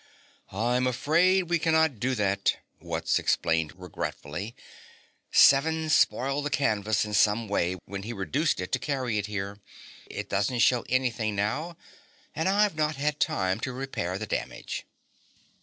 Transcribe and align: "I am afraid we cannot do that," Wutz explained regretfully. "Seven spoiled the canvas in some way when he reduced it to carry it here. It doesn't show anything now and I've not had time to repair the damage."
"I 0.51 0.77
am 0.77 0.87
afraid 0.87 1.43
we 1.43 1.59
cannot 1.59 1.99
do 1.99 2.15
that," 2.15 2.57
Wutz 2.79 3.19
explained 3.19 3.73
regretfully. 3.75 4.55
"Seven 5.31 5.91
spoiled 5.91 6.43
the 6.45 6.49
canvas 6.49 7.05
in 7.05 7.13
some 7.13 7.47
way 7.47 7.75
when 7.85 8.01
he 8.01 8.11
reduced 8.11 8.59
it 8.59 8.71
to 8.71 8.79
carry 8.79 9.19
it 9.19 9.27
here. 9.27 9.59
It 10.07 10.27
doesn't 10.27 10.57
show 10.65 10.85
anything 10.89 11.35
now 11.35 11.77
and 12.35 12.49
I've 12.49 12.73
not 12.73 12.95
had 12.95 13.19
time 13.19 13.59
to 13.59 13.73
repair 13.73 14.17
the 14.17 14.25
damage." 14.25 14.87